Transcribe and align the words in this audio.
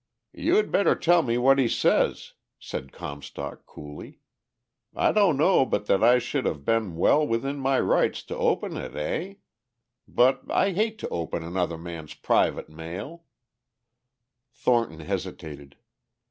"You 0.33 0.55
had 0.55 0.71
better 0.71 0.95
tell 0.95 1.21
me 1.21 1.37
what 1.37 1.59
he 1.59 1.69
says," 1.69 2.33
said 2.57 2.91
Comstock 2.91 3.67
coolly. 3.67 4.17
"I 4.95 5.11
don't 5.11 5.37
know 5.37 5.63
but 5.63 5.85
that 5.85 6.03
I 6.03 6.17
should 6.17 6.43
have 6.47 6.65
been 6.65 6.95
well 6.95 7.27
within 7.27 7.59
my 7.59 7.79
rights 7.79 8.23
to 8.23 8.35
open 8.35 8.77
it, 8.77 8.95
eh? 8.95 9.35
But 10.07 10.41
I 10.49 10.71
hate 10.71 10.97
to 11.01 11.09
open 11.09 11.43
another 11.43 11.77
man's 11.77 12.15
private 12.15 12.67
mail." 12.67 13.25
Thornton 14.51 15.01
hesitated. 15.01 15.77